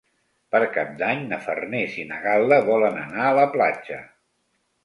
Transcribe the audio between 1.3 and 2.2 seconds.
na Farners i na